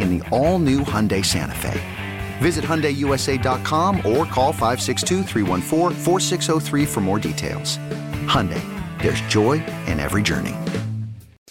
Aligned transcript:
in 0.00 0.18
the 0.18 0.28
all-new 0.30 0.80
Hyundai 0.80 1.24
Santa 1.24 1.54
Fe. 1.54 1.80
Visit 2.38 2.64
HyundaiUSA.com 2.64 3.96
or 3.98 4.24
call 4.26 4.52
562 4.52 5.24
for 6.86 7.00
more 7.00 7.18
details. 7.18 7.78
Hyundai, 8.26 8.62
there's 9.00 9.20
joy 9.22 9.64
in 9.86 9.98
every 10.00 10.22
journey. 10.22 10.54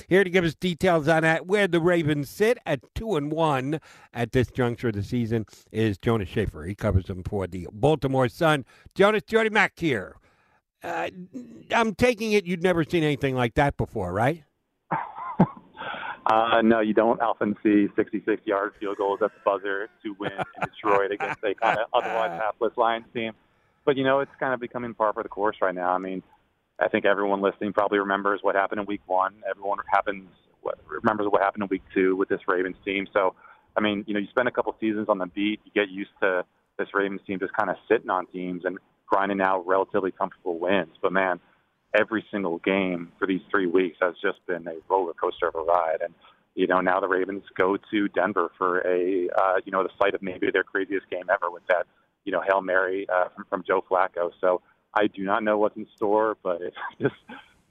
Here 0.08 0.24
to 0.24 0.30
give 0.30 0.46
us 0.46 0.54
details 0.56 1.08
on 1.08 1.24
that, 1.24 1.48
where 1.48 1.68
the 1.68 1.80
Ravens 1.80 2.30
sit 2.30 2.58
at 2.66 2.82
two 2.94 3.16
and 3.16 3.32
one 3.32 3.80
at 4.14 4.32
this 4.32 4.52
juncture 4.52 4.90
of 4.90 4.94
the 4.94 5.04
season 5.04 5.46
is 5.72 5.98
Jonas 5.98 6.30
Shaffer. 6.30 6.64
He 6.66 6.76
covers 6.76 7.06
them 7.06 7.24
for 7.24 7.48
the 7.48 7.68
Baltimore 7.72 8.30
Sun. 8.30 8.66
Jonas, 8.94 9.24
Jody 9.24 9.50
Mac 9.50 9.74
here. 9.78 10.18
Uh, 10.84 11.10
I'm 11.72 11.96
taking 11.96 12.34
it 12.34 12.46
you'd 12.46 12.62
never 12.62 12.84
seen 12.84 13.04
anything 13.04 13.36
like 13.36 13.56
that 13.56 13.78
before, 13.78 14.14
right? 14.14 14.44
Uh, 16.26 16.62
no, 16.64 16.80
you 16.80 16.94
don't 16.94 17.22
often 17.22 17.56
see 17.62 17.88
66-yard 17.96 18.74
field 18.80 18.98
goals 18.98 19.20
at 19.22 19.32
the 19.34 19.40
buzzer 19.46 19.90
to 20.04 20.16
win 20.20 20.32
in 20.32 20.68
Detroit 20.70 21.12
against 21.12 21.44
a 21.44 21.54
kind 21.54 21.80
of 21.80 21.88
otherwise 21.94 22.32
hapless 22.42 22.74
Lions 22.78 23.06
team. 23.14 23.34
But 23.86 23.96
you 23.96 24.04
know, 24.04 24.22
it's 24.22 24.32
kind 24.40 24.54
of 24.54 24.60
becoming 24.60 24.96
par 24.96 25.14
for 25.14 25.22
the 25.22 25.30
course 25.30 25.58
right 25.62 25.76
now. 25.76 25.92
I 25.92 26.00
mean, 26.00 26.24
I 26.80 26.88
think 26.88 27.06
everyone 27.06 27.42
listening 27.42 27.74
probably 27.74 28.00
remembers 28.00 28.40
what 28.42 28.56
happened 28.56 28.82
in 28.82 28.88
Week 28.88 29.02
One. 29.06 29.36
Everyone 29.48 29.78
happens 29.92 30.28
what, 30.62 30.80
remembers 30.88 31.28
what 31.30 31.44
happened 31.44 31.64
in 31.64 31.70
Week 31.70 31.84
Two 31.94 32.16
with 32.16 32.28
this 32.28 32.42
Ravens 32.48 32.78
team. 32.84 33.06
So, 33.14 33.36
I 33.78 33.82
mean, 33.82 34.04
you 34.08 34.16
know, 34.16 34.20
you 34.20 34.28
spend 34.32 34.48
a 34.48 34.52
couple 34.52 34.76
seasons 34.80 35.08
on 35.08 35.20
the 35.20 35.28
beat, 35.28 35.60
you 35.64 35.72
get 35.76 35.90
used 35.90 36.12
to 36.22 36.44
this 36.80 36.88
Ravens 36.94 37.22
team 37.28 37.40
just 37.40 37.54
kind 37.54 37.70
of 37.70 37.76
sitting 37.88 38.10
on 38.10 38.26
teams 38.28 38.64
and 38.66 38.80
grinding 39.06 39.42
out 39.42 39.66
relatively 39.68 40.12
comfortable 40.12 40.60
wins. 40.60 40.96
But 41.02 41.14
man, 41.14 41.40
every 41.94 42.26
single 42.32 42.60
game 42.60 43.12
for 43.20 43.28
these 43.28 43.42
three 43.50 43.68
weeks 43.68 43.98
has 44.02 44.16
just 44.22 44.46
been 44.48 44.68
a 44.68 44.76
roller 44.90 45.14
coaster 45.14 45.48
of 45.48 45.56
a 45.56 45.62
ride. 45.62 46.02
And 46.02 46.14
you 46.56 46.68
know, 46.68 46.80
now 46.80 47.00
the 47.00 47.08
Ravens 47.08 47.44
go 47.58 47.78
to 47.92 48.08
Denver 48.10 48.50
for 48.58 48.80
a 48.80 49.30
uh, 49.30 49.56
you 49.66 49.72
know 49.72 49.84
the 49.84 49.90
site 50.02 50.16
of 50.16 50.22
maybe 50.22 50.50
their 50.52 50.64
craziest 50.64 51.10
game 51.10 51.26
ever 51.30 51.52
with 51.52 51.66
that 51.68 51.86
you 52.24 52.32
know 52.32 52.42
hail 52.42 52.62
mary 52.62 53.06
uh, 53.14 53.26
from, 53.36 53.46
from 53.50 53.64
Joe 53.68 53.84
Flacco. 53.90 54.32
So 54.42 54.62
I 54.94 55.08
do 55.08 55.24
not 55.24 55.44
know 55.44 55.58
what's 55.58 55.76
in 55.76 55.88
store, 55.96 56.38
but 56.42 56.62
if 56.62 56.74
this 57.00 57.12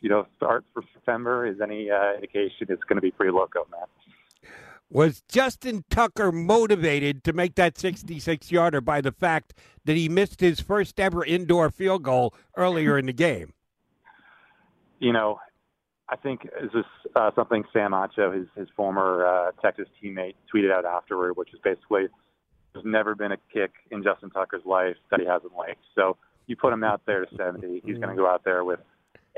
you 0.00 0.10
know 0.10 0.26
starts 0.36 0.66
for 0.74 0.82
September 0.92 1.46
is 1.46 1.60
any 1.62 1.90
uh, 1.90 2.14
indication, 2.14 2.66
it's 2.68 2.84
going 2.84 2.96
to 2.96 3.02
be 3.02 3.10
pretty 3.10 3.32
loco, 3.32 3.66
man. 3.70 3.86
Was 4.90 5.22
Justin 5.28 5.84
Tucker 5.90 6.30
motivated 6.30 7.24
to 7.24 7.32
make 7.32 7.56
that 7.56 7.78
66 7.78 8.52
yarder 8.52 8.80
by 8.80 9.00
the 9.00 9.10
fact 9.10 9.54
that 9.86 9.96
he 9.96 10.08
missed 10.08 10.40
his 10.40 10.60
first 10.60 11.00
ever 11.00 11.24
indoor 11.24 11.70
field 11.70 12.02
goal 12.02 12.34
earlier 12.56 12.96
in 12.98 13.06
the 13.06 13.12
game? 13.12 13.54
You 15.04 15.12
know, 15.12 15.38
I 16.08 16.16
think 16.16 16.44
is 16.62 16.70
this 16.72 16.84
uh, 17.14 17.30
something 17.34 17.64
Sam 17.72 17.92
Acho, 17.92 18.34
his 18.36 18.46
his 18.56 18.68
former 18.74 19.26
uh, 19.26 19.50
Texas 19.60 19.86
teammate, 20.02 20.34
tweeted 20.52 20.72
out 20.72 20.86
afterward, 20.86 21.36
which 21.36 21.52
is 21.52 21.60
basically 21.62 22.06
there's 22.72 22.86
never 22.86 23.14
been 23.14 23.32
a 23.32 23.36
kick 23.52 23.72
in 23.90 24.02
Justin 24.02 24.30
Tucker's 24.30 24.64
life 24.64 24.96
that 25.10 25.20
he 25.20 25.26
hasn't 25.26 25.54
liked. 25.54 25.82
So 25.94 26.16
you 26.46 26.56
put 26.56 26.72
him 26.72 26.82
out 26.82 27.02
there 27.06 27.24
to 27.24 27.36
70, 27.36 27.82
he's 27.84 27.96
going 27.96 28.08
to 28.08 28.16
go 28.16 28.26
out 28.26 28.44
there 28.44 28.64
with 28.64 28.80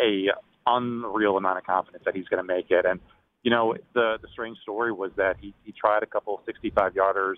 a 0.01 0.29
unreal 0.67 1.37
amount 1.37 1.59
of 1.59 1.65
confidence 1.65 2.03
that 2.05 2.17
he's 2.17 2.27
going 2.27 2.45
to 2.45 2.47
make 2.47 2.71
it. 2.71 2.87
And 2.87 3.01
you 3.43 3.51
know, 3.51 3.75
the 3.95 4.19
the 4.23 4.29
strange 4.33 4.59
story 4.63 4.93
was 4.93 5.11
that 5.17 5.37
he 5.41 5.53
he 5.65 5.73
tried 5.73 6.05
a 6.05 6.07
couple 6.07 6.41
65 6.47 6.95
yarders 6.95 7.37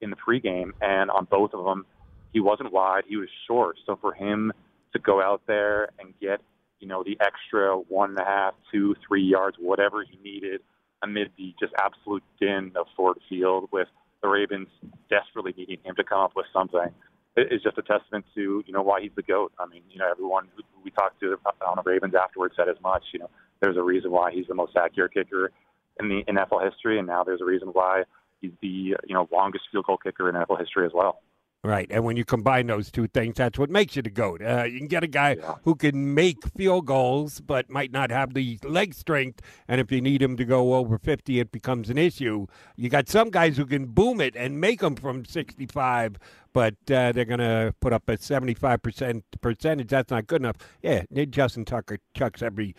in 0.00 0.10
the 0.10 0.16
pregame, 0.16 0.72
and 0.80 1.10
on 1.12 1.28
both 1.30 1.54
of 1.54 1.64
them, 1.64 1.86
he 2.32 2.40
wasn't 2.40 2.72
wide, 2.72 3.04
he 3.06 3.16
was 3.16 3.28
short. 3.46 3.76
So 3.86 3.96
for 4.00 4.12
him 4.14 4.52
to 4.92 4.98
go 4.98 5.22
out 5.22 5.42
there 5.46 5.90
and 6.00 6.12
get 6.20 6.40
you 6.80 6.88
know, 6.88 7.02
the 7.04 7.16
extra 7.20 7.76
one 7.76 8.10
and 8.10 8.18
a 8.18 8.24
half, 8.24 8.54
two, 8.72 8.94
three 9.06 9.22
yards, 9.22 9.56
whatever 9.58 10.04
he 10.08 10.18
needed 10.22 10.60
amid 11.02 11.30
the 11.36 11.54
just 11.60 11.72
absolute 11.82 12.22
din 12.40 12.72
of 12.76 12.86
Ford 12.96 13.18
Field 13.28 13.68
with 13.72 13.88
the 14.22 14.28
Ravens 14.28 14.68
desperately 15.08 15.54
needing 15.56 15.78
him 15.84 15.94
to 15.96 16.04
come 16.04 16.20
up 16.20 16.32
with 16.34 16.46
something 16.52 16.90
is 17.36 17.62
just 17.62 17.78
a 17.78 17.82
testament 17.82 18.24
to, 18.34 18.64
you 18.66 18.72
know, 18.72 18.82
why 18.82 19.00
he's 19.00 19.12
the 19.14 19.22
GOAT. 19.22 19.52
I 19.58 19.66
mean, 19.66 19.82
you 19.90 19.98
know, 19.98 20.10
everyone 20.10 20.48
we 20.82 20.90
talked 20.90 21.20
to 21.20 21.36
on 21.66 21.76
the 21.76 21.82
Ravens 21.88 22.14
afterwards 22.14 22.54
said 22.56 22.68
as 22.68 22.80
much, 22.82 23.04
you 23.12 23.20
know, 23.20 23.30
there's 23.60 23.76
a 23.76 23.82
reason 23.82 24.10
why 24.10 24.32
he's 24.32 24.46
the 24.48 24.54
most 24.54 24.76
accurate 24.76 25.14
kicker 25.14 25.52
in 26.00 26.08
the 26.08 26.22
NFL 26.28 26.64
history, 26.64 26.98
and 26.98 27.06
now 27.06 27.24
there's 27.24 27.40
a 27.40 27.44
reason 27.44 27.68
why 27.68 28.04
he's 28.40 28.52
the, 28.60 28.68
you 28.68 29.14
know, 29.14 29.28
longest 29.32 29.64
field 29.70 29.86
goal 29.86 29.98
kicker 29.98 30.28
in 30.28 30.34
NFL 30.34 30.58
history 30.58 30.86
as 30.86 30.92
well. 30.94 31.20
Right, 31.64 31.88
and 31.90 32.04
when 32.04 32.16
you 32.16 32.24
combine 32.24 32.68
those 32.68 32.88
two 32.88 33.08
things, 33.08 33.34
that's 33.34 33.58
what 33.58 33.68
makes 33.68 33.96
you 33.96 34.02
the 34.02 34.10
goat. 34.10 34.40
Uh, 34.40 34.62
you 34.62 34.78
can 34.78 34.86
get 34.86 35.02
a 35.02 35.08
guy 35.08 35.36
yeah. 35.40 35.56
who 35.64 35.74
can 35.74 36.14
make 36.14 36.36
field 36.56 36.86
goals, 36.86 37.40
but 37.40 37.68
might 37.68 37.90
not 37.90 38.12
have 38.12 38.32
the 38.32 38.60
leg 38.62 38.94
strength. 38.94 39.42
And 39.66 39.80
if 39.80 39.90
you 39.90 40.00
need 40.00 40.22
him 40.22 40.36
to 40.36 40.44
go 40.44 40.74
over 40.74 40.98
fifty, 40.98 41.40
it 41.40 41.50
becomes 41.50 41.90
an 41.90 41.98
issue. 41.98 42.46
You 42.76 42.88
got 42.88 43.08
some 43.08 43.30
guys 43.30 43.56
who 43.56 43.66
can 43.66 43.86
boom 43.86 44.20
it 44.20 44.36
and 44.36 44.60
make 44.60 44.78
them 44.78 44.94
from 44.94 45.24
sixty-five, 45.24 46.16
but 46.52 46.74
uh, 46.92 47.10
they're 47.10 47.24
going 47.24 47.40
to 47.40 47.74
put 47.80 47.92
up 47.92 48.08
a 48.08 48.16
seventy-five 48.16 48.80
percent 48.80 49.24
percentage. 49.40 49.88
That's 49.88 50.12
not 50.12 50.28
good 50.28 50.42
enough. 50.42 50.58
Yeah, 50.80 51.02
Justin 51.28 51.64
Tucker 51.64 51.98
chucks 52.14 52.40
every 52.40 52.76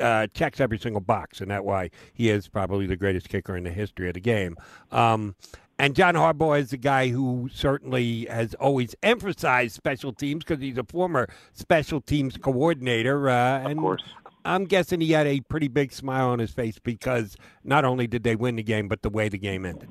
uh, 0.00 0.28
checks 0.32 0.60
every 0.60 0.78
single 0.78 1.00
box, 1.00 1.40
and 1.40 1.50
that's 1.50 1.64
why 1.64 1.90
he 2.14 2.30
is 2.30 2.46
probably 2.46 2.86
the 2.86 2.96
greatest 2.96 3.28
kicker 3.28 3.56
in 3.56 3.64
the 3.64 3.72
history 3.72 4.06
of 4.06 4.14
the 4.14 4.20
game. 4.20 4.56
Um, 4.92 5.34
and 5.80 5.96
John 5.96 6.14
Harbaugh 6.14 6.60
is 6.60 6.72
a 6.74 6.76
guy 6.76 7.08
who 7.08 7.48
certainly 7.52 8.26
has 8.26 8.54
always 8.54 8.94
emphasized 9.02 9.74
special 9.74 10.12
teams 10.12 10.44
because 10.44 10.60
he's 10.60 10.76
a 10.76 10.84
former 10.84 11.26
special 11.52 12.02
teams 12.02 12.36
coordinator. 12.36 13.30
Uh, 13.30 13.70
of 13.70 13.76
course. 13.78 14.02
I'm 14.44 14.66
guessing 14.66 15.00
he 15.00 15.12
had 15.12 15.26
a 15.26 15.40
pretty 15.40 15.68
big 15.68 15.92
smile 15.92 16.28
on 16.28 16.38
his 16.38 16.50
face 16.50 16.78
because 16.78 17.36
not 17.64 17.84
only 17.84 18.06
did 18.06 18.24
they 18.24 18.36
win 18.36 18.56
the 18.56 18.62
game, 18.62 18.88
but 18.88 19.02
the 19.02 19.10
way 19.10 19.28
the 19.28 19.38
game 19.38 19.64
ended. 19.64 19.88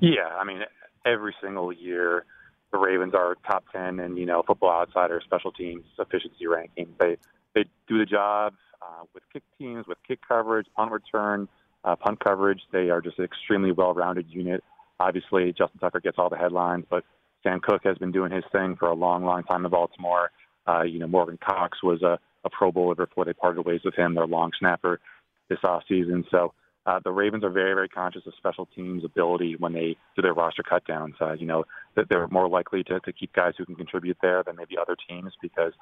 Yeah, 0.00 0.28
I 0.38 0.44
mean, 0.44 0.60
every 1.06 1.34
single 1.42 1.72
year 1.72 2.24
the 2.70 2.78
Ravens 2.78 3.14
are 3.14 3.36
top 3.46 3.64
ten 3.72 3.98
in 3.98 4.16
you 4.16 4.26
know 4.26 4.42
Football 4.46 4.72
Outsider 4.72 5.20
special 5.24 5.52
teams 5.52 5.84
efficiency 5.98 6.46
ranking. 6.46 6.88
They 6.98 7.16
they 7.54 7.64
do 7.88 7.98
the 7.98 8.06
job 8.06 8.54
uh, 8.82 9.04
with 9.14 9.22
kick 9.32 9.42
teams, 9.58 9.86
with 9.86 9.98
kick 10.06 10.20
coverage, 10.26 10.66
punt 10.76 10.92
return, 10.92 11.48
uh, 11.84 11.96
punt 11.96 12.20
coverage. 12.24 12.60
They 12.72 12.90
are 12.90 13.00
just 13.00 13.18
an 13.18 13.24
extremely 13.24 13.72
well-rounded 13.72 14.26
unit. 14.28 14.64
Obviously, 15.02 15.52
Justin 15.52 15.80
Tucker 15.80 16.00
gets 16.00 16.18
all 16.18 16.30
the 16.30 16.36
headlines, 16.36 16.84
but 16.88 17.04
Sam 17.42 17.60
Koch 17.60 17.82
has 17.84 17.98
been 17.98 18.12
doing 18.12 18.30
his 18.30 18.44
thing 18.52 18.76
for 18.76 18.88
a 18.88 18.94
long, 18.94 19.24
long 19.24 19.42
time 19.42 19.64
in 19.64 19.70
Baltimore. 19.70 20.30
Uh, 20.66 20.82
you 20.82 20.98
know, 20.98 21.08
Morgan 21.08 21.38
Cox 21.44 21.82
was 21.82 22.02
a, 22.02 22.18
a 22.44 22.50
Pro 22.50 22.70
Bowler 22.70 22.94
before 22.94 23.24
they 23.24 23.32
parted 23.32 23.62
ways 23.62 23.80
with 23.84 23.94
him, 23.96 24.14
their 24.14 24.26
long 24.26 24.52
snapper 24.58 25.00
this 25.48 25.58
off 25.64 25.82
season. 25.88 26.24
So 26.30 26.52
uh, 26.86 27.00
the 27.04 27.10
Ravens 27.10 27.44
are 27.44 27.50
very, 27.50 27.74
very 27.74 27.88
conscious 27.88 28.22
of 28.26 28.32
special 28.36 28.66
teams' 28.74 29.04
ability 29.04 29.56
when 29.58 29.72
they 29.72 29.96
do 30.16 30.22
their 30.22 30.34
roster 30.34 30.62
cutdowns. 30.62 31.14
Uh, 31.20 31.32
you 31.32 31.46
know, 31.46 31.64
that 31.96 32.08
they're 32.08 32.28
more 32.28 32.48
likely 32.48 32.84
to, 32.84 33.00
to 33.00 33.12
keep 33.12 33.32
guys 33.32 33.54
who 33.58 33.64
can 33.64 33.74
contribute 33.74 34.16
there 34.22 34.42
than 34.44 34.56
maybe 34.56 34.76
other 34.80 34.96
teams 35.08 35.32
because 35.42 35.72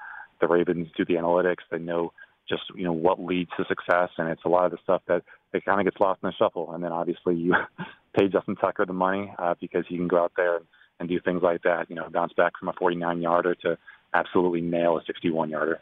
the 0.40 0.48
Ravens 0.48 0.88
do 0.96 1.04
the 1.04 1.14
analytics. 1.14 1.62
They 1.70 1.78
know 1.78 2.12
just 2.48 2.62
you 2.74 2.84
know 2.84 2.92
what 2.92 3.20
leads 3.20 3.50
to 3.56 3.64
success, 3.66 4.10
and 4.18 4.28
it's 4.28 4.44
a 4.44 4.48
lot 4.48 4.64
of 4.64 4.72
the 4.72 4.78
stuff 4.82 5.02
that 5.08 5.22
it 5.52 5.64
kind 5.64 5.80
of 5.80 5.86
gets 5.86 6.00
lost 6.00 6.20
in 6.22 6.28
the 6.28 6.34
shuffle. 6.34 6.72
And 6.72 6.82
then 6.82 6.92
obviously 6.92 7.36
you 7.36 7.54
pay 8.16 8.28
Justin 8.28 8.56
Tucker 8.56 8.86
the 8.86 8.92
money 8.92 9.32
uh, 9.38 9.54
because 9.60 9.84
he 9.88 9.96
can 9.96 10.08
go 10.08 10.24
out 10.24 10.32
there 10.36 10.56
and, 10.56 10.66
and 10.98 11.08
do 11.08 11.20
things 11.20 11.42
like 11.42 11.62
that. 11.62 11.88
You 11.88 11.96
know, 11.96 12.08
bounce 12.10 12.32
back 12.32 12.52
from 12.58 12.68
a 12.68 12.72
49 12.74 13.20
yarder 13.20 13.54
to 13.56 13.78
absolutely 14.14 14.60
nail 14.60 14.98
a 14.98 15.04
61 15.06 15.50
yarder. 15.50 15.80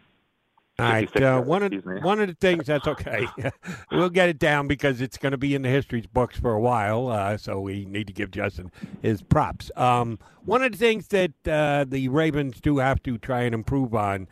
All 0.80 0.86
right. 0.88 1.20
Uh, 1.20 1.40
one 1.40 1.64
of 1.64 1.72
one 2.04 2.20
of 2.20 2.28
the 2.28 2.34
things 2.34 2.66
that's 2.66 2.86
okay. 2.86 3.26
we'll 3.90 4.10
get 4.10 4.28
it 4.28 4.38
down 4.38 4.69
because 4.69 5.00
it's 5.00 5.19
going 5.19 5.32
to 5.32 5.38
be 5.38 5.54
in 5.54 5.62
the 5.62 5.69
history 5.69 6.04
books 6.12 6.38
for 6.38 6.52
a 6.52 6.60
while. 6.60 7.08
Uh, 7.08 7.36
so 7.36 7.60
we 7.60 7.84
need 7.84 8.06
to 8.06 8.12
give 8.12 8.30
Justin 8.30 8.70
his 9.02 9.22
props. 9.22 9.72
Um, 9.76 10.20
one 10.44 10.62
of 10.62 10.72
the 10.72 10.78
things 10.78 11.08
that 11.08 11.32
uh, 11.48 11.84
the 11.88 12.08
Ravens 12.08 12.60
do 12.60 12.78
have 12.78 13.02
to 13.02 13.19
try 13.19 13.42
and 13.42 13.54
improve 13.54 13.94
on 13.94 14.28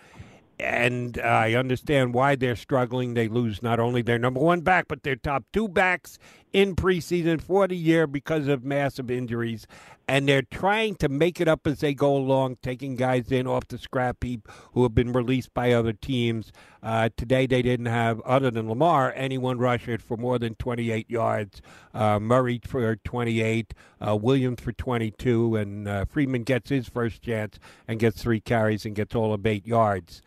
and 0.58 1.18
I 1.18 1.54
understand 1.54 2.14
why 2.14 2.34
they're 2.34 2.56
struggling. 2.56 3.14
They 3.14 3.28
lose 3.28 3.62
not 3.62 3.78
only 3.78 4.02
their 4.02 4.18
number 4.18 4.40
one 4.40 4.60
back, 4.62 4.86
but 4.88 5.02
their 5.02 5.16
top 5.16 5.44
two 5.52 5.68
backs 5.68 6.18
in 6.56 6.74
preseason 6.74 7.38
for 7.38 7.68
the 7.68 7.76
year 7.76 8.06
because 8.06 8.48
of 8.48 8.64
massive 8.64 9.10
injuries. 9.10 9.66
And 10.08 10.26
they're 10.26 10.40
trying 10.40 10.94
to 10.96 11.08
make 11.10 11.38
it 11.38 11.48
up 11.48 11.66
as 11.66 11.80
they 11.80 11.92
go 11.92 12.16
along, 12.16 12.56
taking 12.62 12.96
guys 12.96 13.30
in 13.30 13.46
off 13.46 13.68
the 13.68 13.76
scrap 13.76 14.24
heap 14.24 14.48
who 14.72 14.82
have 14.84 14.94
been 14.94 15.12
released 15.12 15.52
by 15.52 15.72
other 15.72 15.92
teams. 15.92 16.52
Uh, 16.82 17.10
today, 17.14 17.44
they 17.44 17.60
didn't 17.60 17.86
have, 17.86 18.22
other 18.22 18.50
than 18.50 18.70
Lamar, 18.70 19.12
anyone 19.14 19.58
rush 19.58 19.86
it 19.86 20.00
for 20.00 20.16
more 20.16 20.38
than 20.38 20.54
28 20.54 21.10
yards. 21.10 21.60
Uh, 21.92 22.18
Murray 22.18 22.58
for 22.64 22.96
28, 22.96 23.74
uh, 24.00 24.16
Williams 24.16 24.62
for 24.62 24.72
22, 24.72 25.56
and 25.56 25.86
uh, 25.86 26.04
Freeman 26.06 26.42
gets 26.42 26.70
his 26.70 26.88
first 26.88 27.20
chance 27.20 27.58
and 27.86 28.00
gets 28.00 28.22
three 28.22 28.40
carries 28.40 28.86
and 28.86 28.94
gets 28.94 29.14
all 29.14 29.34
of 29.34 29.44
eight 29.44 29.66
yards. 29.66 30.22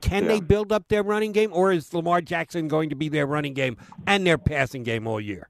Can 0.00 0.22
yeah. 0.22 0.28
they 0.28 0.40
build 0.40 0.72
up 0.72 0.88
their 0.88 1.02
running 1.02 1.32
game, 1.32 1.50
or 1.52 1.72
is 1.72 1.92
Lamar 1.92 2.22
Jackson 2.22 2.68
going 2.68 2.88
to 2.88 2.96
be 2.96 3.10
their 3.10 3.26
running 3.26 3.52
game 3.52 3.76
and 4.06 4.26
their 4.26 4.38
passing 4.38 4.82
game 4.82 5.06
all 5.06 5.20
year? 5.20 5.48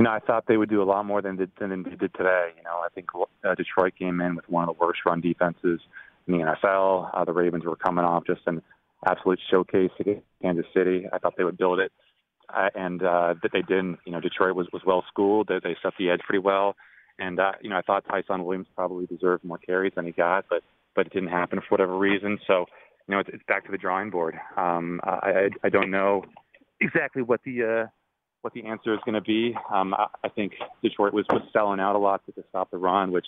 You 0.00 0.04
know, 0.04 0.12
I 0.12 0.18
thought 0.18 0.46
they 0.48 0.56
would 0.56 0.70
do 0.70 0.82
a 0.82 0.84
lot 0.84 1.04
more 1.04 1.20
than, 1.20 1.36
did, 1.36 1.50
than 1.60 1.82
they 1.82 1.90
did 1.90 2.14
today. 2.14 2.52
You 2.56 2.62
know, 2.62 2.78
I 2.82 2.88
think 2.94 3.08
uh, 3.44 3.54
Detroit 3.54 3.92
came 3.98 4.22
in 4.22 4.34
with 4.34 4.48
one 4.48 4.66
of 4.66 4.74
the 4.74 4.82
worst 4.82 5.00
run 5.04 5.20
defenses 5.20 5.78
in 6.26 6.38
the 6.38 6.38
NFL. 6.38 7.10
Uh, 7.12 7.22
the 7.26 7.34
Ravens 7.34 7.66
were 7.66 7.76
coming 7.76 8.02
off 8.02 8.24
just 8.26 8.40
an 8.46 8.62
absolute 9.06 9.38
showcase 9.50 9.90
against 10.00 10.22
Kansas 10.40 10.64
City. 10.74 11.04
I 11.12 11.18
thought 11.18 11.34
they 11.36 11.44
would 11.44 11.58
build 11.58 11.80
it, 11.80 11.92
uh, 12.48 12.70
and 12.74 13.02
uh, 13.02 13.34
that 13.42 13.52
they 13.52 13.60
didn't. 13.60 13.98
You 14.06 14.12
know, 14.12 14.20
Detroit 14.20 14.56
was 14.56 14.68
was 14.72 14.80
well 14.86 15.04
schooled. 15.06 15.48
They, 15.48 15.60
they 15.62 15.76
set 15.82 15.92
the 15.98 16.08
edge 16.08 16.20
pretty 16.20 16.42
well, 16.42 16.76
and 17.18 17.38
uh, 17.38 17.52
you 17.60 17.68
know, 17.68 17.76
I 17.76 17.82
thought 17.82 18.06
Ty'Son 18.08 18.42
Williams 18.42 18.68
probably 18.74 19.04
deserved 19.04 19.44
more 19.44 19.58
carries 19.58 19.92
than 19.96 20.06
he 20.06 20.12
got, 20.12 20.46
but 20.48 20.62
but 20.96 21.08
it 21.08 21.12
didn't 21.12 21.28
happen 21.28 21.58
for 21.58 21.74
whatever 21.74 21.98
reason. 21.98 22.38
So, 22.46 22.64
you 23.06 23.14
know, 23.14 23.18
it's, 23.18 23.28
it's 23.34 23.44
back 23.46 23.66
to 23.66 23.70
the 23.70 23.76
drawing 23.76 24.08
board. 24.08 24.34
Um, 24.56 25.02
I, 25.04 25.10
I, 25.10 25.48
I 25.64 25.68
don't 25.68 25.90
know 25.90 26.24
exactly 26.80 27.20
what 27.20 27.42
the 27.44 27.64
uh, 27.64 27.99
what 28.42 28.54
the 28.54 28.64
answer 28.64 28.94
is 28.94 29.00
going 29.04 29.14
to 29.14 29.20
be. 29.20 29.54
Um, 29.72 29.94
I, 29.94 30.06
I 30.24 30.28
think 30.28 30.52
Detroit 30.82 31.12
was 31.12 31.26
was 31.30 31.42
selling 31.52 31.80
out 31.80 31.96
a 31.96 31.98
lot 31.98 32.24
to, 32.26 32.32
to 32.32 32.44
stop 32.48 32.70
the 32.70 32.78
run, 32.78 33.12
which 33.12 33.26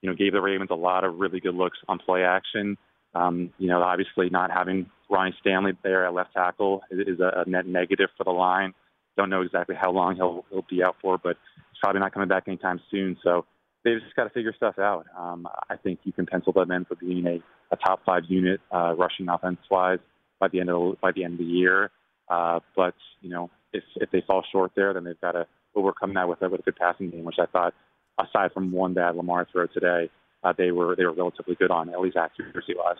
you 0.00 0.10
know 0.10 0.16
gave 0.16 0.32
the 0.32 0.40
Ravens 0.40 0.70
a 0.70 0.76
lot 0.76 1.04
of 1.04 1.18
really 1.18 1.40
good 1.40 1.54
looks 1.54 1.78
on 1.88 1.98
play 1.98 2.22
action. 2.24 2.76
Um, 3.14 3.52
you 3.58 3.68
know, 3.68 3.82
obviously 3.82 4.30
not 4.30 4.50
having 4.50 4.86
Ronnie 5.10 5.34
Stanley 5.40 5.72
there 5.82 6.06
at 6.06 6.14
left 6.14 6.32
tackle 6.32 6.82
is, 6.90 7.20
a, 7.20 7.42
a 7.46 7.50
net 7.50 7.66
negative 7.66 8.08
for 8.16 8.24
the 8.24 8.30
line. 8.30 8.72
Don't 9.16 9.28
know 9.28 9.42
exactly 9.42 9.76
how 9.78 9.90
long 9.90 10.16
he'll 10.16 10.44
he'll 10.50 10.64
be 10.68 10.82
out 10.82 10.96
for, 11.02 11.18
but 11.18 11.36
he's 11.70 11.78
probably 11.82 12.00
not 12.00 12.14
coming 12.14 12.28
back 12.28 12.44
anytime 12.46 12.80
soon. 12.90 13.18
So 13.22 13.44
they've 13.84 14.00
just 14.00 14.16
got 14.16 14.24
to 14.24 14.30
figure 14.30 14.54
stuff 14.56 14.78
out. 14.78 15.06
Um, 15.18 15.46
I 15.68 15.76
think 15.76 16.00
you 16.04 16.12
can 16.12 16.26
pencil 16.26 16.52
them 16.52 16.70
in 16.70 16.84
for 16.86 16.94
being 16.96 17.26
a, 17.26 17.40
a 17.70 17.76
top 17.76 18.00
five 18.06 18.22
unit 18.28 18.60
uh, 18.74 18.94
rushing 18.96 19.28
offense 19.28 19.58
wise 19.70 19.98
by 20.40 20.48
the 20.48 20.60
end 20.60 20.70
of 20.70 21.00
by 21.00 21.12
the 21.12 21.24
end 21.24 21.34
of 21.34 21.38
the 21.38 21.44
year. 21.44 21.90
Uh, 22.28 22.60
but 22.76 22.94
you 23.20 23.30
know, 23.30 23.50
if 23.72 23.84
if 23.96 24.10
they 24.10 24.22
fall 24.26 24.44
short 24.50 24.72
there, 24.74 24.92
then 24.94 25.04
they've 25.04 25.20
got 25.20 25.32
to 25.32 25.46
overcome 25.74 26.14
that 26.14 26.28
with 26.28 26.42
a, 26.42 26.48
with 26.48 26.60
a 26.60 26.62
good 26.62 26.76
passing 26.76 27.10
game, 27.10 27.24
which 27.24 27.38
I 27.38 27.46
thought, 27.46 27.74
aside 28.18 28.52
from 28.52 28.72
one 28.72 28.94
bad 28.94 29.16
Lamar 29.16 29.46
throw 29.50 29.66
today, 29.66 30.10
uh, 30.44 30.52
they 30.56 30.70
were 30.70 30.96
they 30.96 31.04
were 31.04 31.12
relatively 31.12 31.54
good 31.54 31.70
on 31.70 31.88
at 31.90 32.00
least 32.00 32.16
accuracy 32.16 32.74
wise. 32.76 32.96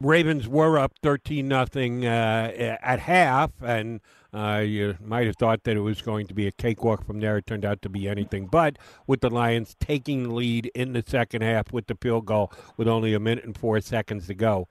Ravens 0.00 0.48
were 0.48 0.78
up 0.78 0.92
thirteen 1.02 1.48
nothing 1.48 2.06
uh, 2.06 2.78
at 2.82 3.00
half, 3.00 3.50
and 3.62 4.00
uh, 4.32 4.62
you 4.64 4.96
might 5.04 5.26
have 5.26 5.36
thought 5.36 5.64
that 5.64 5.76
it 5.76 5.80
was 5.80 6.00
going 6.00 6.26
to 6.26 6.34
be 6.34 6.46
a 6.46 6.52
cakewalk 6.52 7.04
from 7.04 7.20
there. 7.20 7.36
It 7.36 7.46
turned 7.46 7.66
out 7.66 7.82
to 7.82 7.90
be 7.90 8.08
anything 8.08 8.46
but. 8.46 8.78
With 9.06 9.20
the 9.20 9.28
Lions 9.28 9.76
taking 9.78 10.22
the 10.22 10.34
lead 10.34 10.70
in 10.74 10.94
the 10.94 11.04
second 11.06 11.42
half 11.42 11.70
with 11.72 11.86
the 11.86 11.96
field 12.00 12.24
goal 12.24 12.50
with 12.78 12.88
only 12.88 13.12
a 13.12 13.20
minute 13.20 13.44
and 13.44 13.56
four 13.56 13.78
seconds 13.82 14.26
to 14.28 14.34
go. 14.34 14.68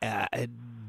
Uh, 0.00 0.26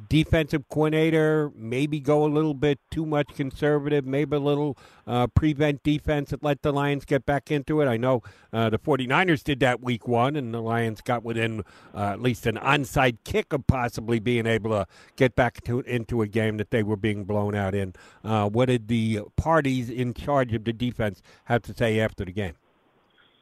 defensive 0.09 0.67
coordinator 0.69 1.51
maybe 1.55 1.99
go 1.99 2.25
a 2.25 2.27
little 2.27 2.53
bit 2.53 2.79
too 2.91 3.05
much 3.05 3.27
conservative, 3.35 4.05
maybe 4.05 4.35
a 4.35 4.39
little 4.39 4.77
uh, 5.05 5.27
prevent 5.27 5.83
defense 5.83 6.31
that 6.31 6.43
let 6.43 6.61
the 6.61 6.71
Lions 6.71 7.05
get 7.05 7.25
back 7.25 7.51
into 7.51 7.81
it. 7.81 7.87
I 7.87 7.97
know 7.97 8.21
uh, 8.51 8.69
the 8.69 8.79
49ers 8.79 9.43
did 9.43 9.59
that 9.61 9.81
week 9.81 10.07
one, 10.07 10.35
and 10.35 10.53
the 10.53 10.61
Lions 10.61 11.01
got 11.01 11.23
within 11.23 11.63
uh, 11.93 12.11
at 12.13 12.21
least 12.21 12.45
an 12.45 12.55
onside 12.55 13.17
kick 13.23 13.53
of 13.53 13.65
possibly 13.67 14.19
being 14.19 14.45
able 14.45 14.71
to 14.71 14.87
get 15.15 15.35
back 15.35 15.63
to, 15.65 15.81
into 15.81 16.21
a 16.21 16.27
game 16.27 16.57
that 16.57 16.71
they 16.71 16.83
were 16.83 16.97
being 16.97 17.25
blown 17.25 17.55
out 17.55 17.75
in. 17.75 17.93
Uh, 18.23 18.49
what 18.49 18.65
did 18.65 18.87
the 18.87 19.21
parties 19.37 19.89
in 19.89 20.13
charge 20.13 20.53
of 20.53 20.63
the 20.63 20.73
defense 20.73 21.21
have 21.45 21.61
to 21.63 21.73
say 21.73 21.99
after 21.99 22.25
the 22.25 22.31
game? 22.31 22.53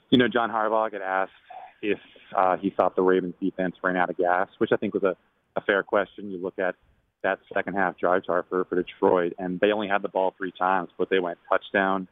You 0.10 0.18
know, 0.18 0.28
John 0.28 0.50
Harbaugh 0.50 0.92
got 0.92 1.02
asked 1.02 1.32
if 1.82 2.00
uh, 2.36 2.58
he 2.58 2.70
thought 2.70 2.96
the 2.96 3.02
Ravens 3.02 3.36
defense 3.42 3.76
ran 3.84 3.96
out 3.96 4.10
of 4.10 4.18
gas, 4.18 4.48
which 4.58 4.72
I 4.72 4.76
think 4.76 4.94
was 4.94 5.04
a 5.04 5.16
a 5.56 5.62
fair 5.62 5.84
question. 5.84 6.32
You 6.32 6.42
look 6.42 6.60
at 6.60 6.76
that 7.24 7.40
second 7.54 7.76
half 7.76 7.98
drive 7.98 8.24
chart 8.24 8.48
for, 8.50 8.66
for 8.66 8.76
Detroit, 8.76 9.34
and 9.38 9.60
they 9.60 9.72
only 9.72 9.88
had 9.88 10.02
the 10.02 10.10
ball 10.10 10.34
three 10.38 10.54
times, 10.58 10.90
but 10.98 11.10
they 11.10 11.20
went 11.20 11.38
touchdown, 11.50 12.08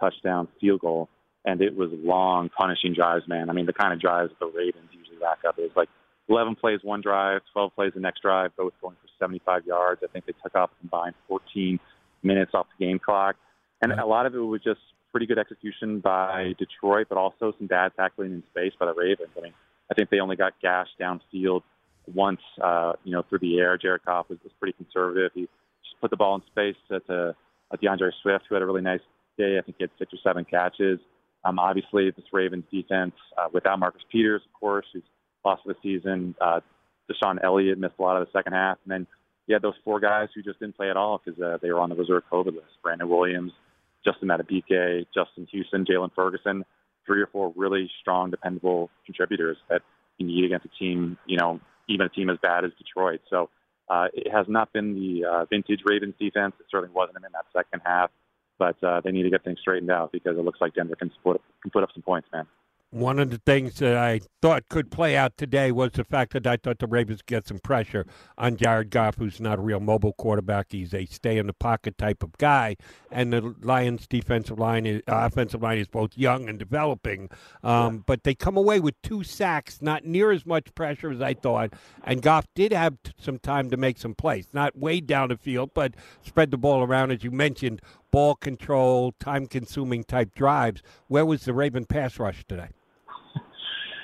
touchdown, 0.00 0.48
field 0.60 0.80
goal, 0.80 1.08
and 1.44 1.60
it 1.60 1.76
was 1.76 1.90
long, 1.92 2.48
punishing 2.48 2.94
drives, 2.94 3.26
man. 3.26 3.50
I 3.50 3.52
mean, 3.52 3.66
the 3.66 3.72
kind 3.72 3.92
of 3.92 4.00
drives 4.00 4.32
the 4.38 4.46
Ravens 4.46 4.90
usually 4.92 5.18
rack 5.18 5.38
up 5.46 5.58
is 5.58 5.70
like 5.74 5.88
11 6.28 6.56
plays 6.56 6.80
one 6.82 7.00
drive, 7.00 7.40
12 7.52 7.74
plays 7.74 7.92
the 7.94 8.00
next 8.00 8.22
drive, 8.22 8.52
both 8.56 8.72
going 8.80 8.96
for 9.02 9.08
75 9.18 9.66
yards. 9.66 10.02
I 10.04 10.06
think 10.06 10.26
they 10.26 10.34
took 10.42 10.54
off 10.54 10.70
combined 10.80 11.14
14 11.28 11.80
minutes 12.22 12.52
off 12.54 12.66
the 12.78 12.86
game 12.86 12.98
clock. 12.98 13.36
And 13.80 13.92
a 13.92 14.06
lot 14.06 14.26
of 14.26 14.34
it 14.34 14.38
was 14.38 14.62
just 14.62 14.78
pretty 15.10 15.26
good 15.26 15.38
execution 15.38 15.98
by 15.98 16.54
Detroit, 16.58 17.08
but 17.08 17.18
also 17.18 17.52
some 17.58 17.66
bad 17.66 17.92
tackling 17.96 18.32
in 18.32 18.42
space 18.50 18.72
by 18.78 18.86
the 18.86 18.94
Ravens. 18.94 19.30
I 19.36 19.40
mean, 19.40 19.52
I 19.90 19.94
think 19.94 20.08
they 20.08 20.20
only 20.20 20.36
got 20.36 20.54
gashed 20.62 20.98
downfield 21.00 21.62
once, 22.12 22.40
uh, 22.62 22.92
you 23.04 23.12
know, 23.12 23.22
through 23.28 23.38
the 23.40 23.58
air. 23.58 23.78
Jared 23.78 24.02
Goff 24.04 24.28
was, 24.28 24.38
was 24.42 24.52
pretty 24.58 24.74
conservative. 24.74 25.32
He 25.34 25.42
just 25.42 26.00
put 26.00 26.10
the 26.10 26.16
ball 26.16 26.34
in 26.36 26.42
space 26.50 26.76
to, 26.90 27.00
to 27.00 27.36
uh, 27.70 27.76
D'Andre 27.80 28.10
Swift, 28.22 28.44
who 28.48 28.54
had 28.54 28.62
a 28.62 28.66
really 28.66 28.82
nice 28.82 29.00
day. 29.38 29.58
I 29.58 29.62
think 29.62 29.76
he 29.78 29.84
had 29.84 29.90
six 29.98 30.12
or 30.12 30.18
seven 30.22 30.44
catches. 30.44 30.98
Um, 31.44 31.58
obviously, 31.58 32.10
this 32.10 32.24
Ravens 32.32 32.64
defense, 32.70 33.14
uh, 33.36 33.48
without 33.52 33.78
Marcus 33.78 34.02
Peters, 34.10 34.42
of 34.46 34.52
course, 34.58 34.86
who's 34.92 35.02
lost 35.44 35.62
for 35.64 35.72
the 35.72 35.78
season. 35.82 36.34
Uh, 36.40 36.60
DeShon 37.10 37.42
Elliott 37.42 37.78
missed 37.78 37.94
a 37.98 38.02
lot 38.02 38.20
of 38.20 38.26
the 38.26 38.38
second 38.38 38.52
half. 38.52 38.78
And 38.84 38.92
then 38.92 39.06
you 39.46 39.54
had 39.54 39.62
those 39.62 39.74
four 39.84 39.98
guys 39.98 40.28
who 40.34 40.42
just 40.42 40.60
didn't 40.60 40.76
play 40.76 40.90
at 40.90 40.96
all 40.96 41.20
because 41.24 41.40
uh, 41.40 41.58
they 41.60 41.70
were 41.70 41.80
on 41.80 41.90
the 41.90 41.96
reserve 41.96 42.22
COVID 42.30 42.54
list. 42.54 42.78
Brandon 42.82 43.08
Williams, 43.08 43.52
Justin 44.04 44.28
Madubuike, 44.28 45.06
Justin 45.14 45.46
Houston, 45.50 45.84
Jaylon 45.84 46.10
Ferguson, 46.14 46.64
three 47.04 47.20
or 47.20 47.26
four 47.26 47.52
really 47.56 47.90
strong, 48.00 48.30
dependable 48.30 48.90
contributors 49.04 49.56
that 49.68 49.82
you 50.18 50.26
need 50.26 50.44
against 50.44 50.66
a 50.66 50.78
team, 50.78 51.18
you 51.26 51.36
know, 51.36 51.60
even 51.92 52.06
a 52.06 52.08
team 52.08 52.30
as 52.30 52.38
bad 52.42 52.64
as 52.64 52.72
Detroit. 52.78 53.20
So 53.28 53.50
uh, 53.88 54.08
it 54.14 54.30
has 54.30 54.46
not 54.48 54.72
been 54.72 54.94
the 54.94 55.24
uh, 55.24 55.44
vintage 55.46 55.80
Ravens 55.84 56.14
defense. 56.18 56.54
It 56.60 56.66
certainly 56.70 56.94
wasn't 56.94 57.18
in 57.18 57.32
that 57.32 57.46
second 57.54 57.82
half, 57.84 58.10
but 58.58 58.82
uh, 58.82 59.00
they 59.00 59.12
need 59.12 59.24
to 59.24 59.30
get 59.30 59.44
things 59.44 59.58
straightened 59.60 59.90
out 59.90 60.12
because 60.12 60.38
it 60.38 60.44
looks 60.44 60.60
like 60.60 60.74
Denver 60.74 60.96
can 60.96 61.10
put 61.22 61.40
can 61.62 61.70
put 61.70 61.82
up 61.82 61.90
some 61.94 62.02
points, 62.02 62.28
man. 62.32 62.46
One 62.92 63.18
of 63.18 63.30
the 63.30 63.38
things 63.38 63.76
that 63.76 63.96
I 63.96 64.20
thought 64.42 64.68
could 64.68 64.90
play 64.90 65.16
out 65.16 65.38
today 65.38 65.72
was 65.72 65.92
the 65.92 66.04
fact 66.04 66.34
that 66.34 66.46
I 66.46 66.58
thought 66.58 66.78
the 66.78 66.86
Ravens 66.86 67.22
get 67.22 67.48
some 67.48 67.58
pressure 67.58 68.04
on 68.36 68.58
Jared 68.58 68.90
Goff, 68.90 69.16
who's 69.16 69.40
not 69.40 69.58
a 69.58 69.62
real 69.62 69.80
mobile 69.80 70.12
quarterback. 70.12 70.66
He's 70.68 70.92
a 70.92 71.06
stay 71.06 71.38
in 71.38 71.46
the 71.46 71.54
pocket 71.54 71.96
type 71.96 72.22
of 72.22 72.36
guy, 72.36 72.76
and 73.10 73.32
the 73.32 73.54
Lions' 73.62 74.06
defensive 74.06 74.58
line, 74.58 74.84
is, 74.84 75.00
uh, 75.08 75.22
offensive 75.24 75.62
line, 75.62 75.78
is 75.78 75.88
both 75.88 76.18
young 76.18 76.50
and 76.50 76.58
developing. 76.58 77.30
Um, 77.62 77.94
yeah. 77.94 78.00
But 78.04 78.24
they 78.24 78.34
come 78.34 78.58
away 78.58 78.78
with 78.78 79.00
two 79.00 79.24
sacks, 79.24 79.80
not 79.80 80.04
near 80.04 80.30
as 80.30 80.44
much 80.44 80.74
pressure 80.74 81.10
as 81.10 81.22
I 81.22 81.32
thought. 81.32 81.72
And 82.04 82.20
Goff 82.20 82.46
did 82.54 82.74
have 82.74 83.02
t- 83.02 83.12
some 83.18 83.38
time 83.38 83.70
to 83.70 83.78
make 83.78 83.96
some 83.96 84.14
plays, 84.14 84.48
not 84.52 84.76
way 84.76 85.00
down 85.00 85.30
the 85.30 85.38
field, 85.38 85.70
but 85.72 85.94
spread 86.20 86.50
the 86.50 86.58
ball 86.58 86.82
around, 86.82 87.10
as 87.10 87.24
you 87.24 87.30
mentioned, 87.30 87.80
ball 88.10 88.34
control, 88.34 89.14
time-consuming 89.18 90.04
type 90.04 90.34
drives. 90.34 90.82
Where 91.08 91.24
was 91.24 91.46
the 91.46 91.54
Raven 91.54 91.86
pass 91.86 92.18
rush 92.18 92.44
today? 92.46 92.68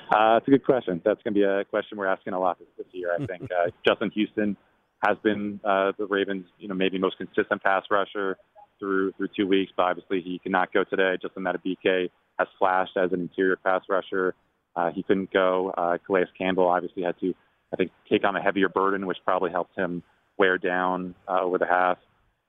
Uh, 0.09 0.37
it's 0.37 0.47
a 0.47 0.51
good 0.51 0.65
question. 0.65 1.01
That's 1.05 1.21
going 1.23 1.33
to 1.33 1.39
be 1.39 1.43
a 1.43 1.63
question 1.65 1.97
we're 1.97 2.07
asking 2.07 2.33
a 2.33 2.39
lot 2.39 2.57
this 2.77 2.87
year. 2.91 3.13
I 3.13 3.25
think 3.25 3.43
uh, 3.51 3.69
Justin 3.87 4.11
Houston 4.11 4.57
has 5.05 5.17
been 5.23 5.59
uh, 5.63 5.91
the 5.97 6.05
Ravens, 6.05 6.47
you 6.57 6.67
know, 6.67 6.75
maybe 6.75 6.97
most 6.97 7.17
consistent 7.17 7.61
pass 7.63 7.83
rusher. 7.89 8.37
through 8.79 9.11
through 9.13 9.27
two 9.35 9.47
weeks, 9.47 9.71
but 9.75 9.83
obviously 9.83 10.21
he 10.21 10.39
cannot 10.39 10.73
go 10.73 10.83
today. 10.83 11.17
Justin 11.21 11.43
Madubuike 11.43 12.09
has 12.39 12.47
flashed 12.57 12.97
as 12.97 13.11
an 13.11 13.19
interior 13.19 13.57
pass 13.57 13.81
rusher. 13.89 14.33
Uh, 14.75 14.91
he 14.91 15.03
couldn't 15.03 15.31
go. 15.31 15.73
Uh, 15.77 15.97
Calais 16.05 16.25
Campbell 16.37 16.67
obviously 16.67 17.03
had 17.03 17.19
to, 17.19 17.33
I 17.73 17.75
think, 17.75 17.91
take 18.09 18.23
on 18.23 18.35
a 18.35 18.41
heavier 18.41 18.69
burden, 18.69 19.05
which 19.05 19.17
probably 19.25 19.51
helped 19.51 19.77
him 19.77 20.01
wear 20.37 20.57
down 20.57 21.15
uh, 21.27 21.41
over 21.41 21.57
the 21.57 21.65
half. 21.65 21.97